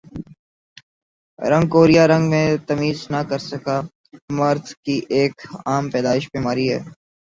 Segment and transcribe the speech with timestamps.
[1.39, 3.77] رنگ کور یا رنگ میں تمیز نہ کر سکہ
[4.29, 5.35] مرد کی ایک
[5.65, 6.79] عام پیدائش بیماری ہے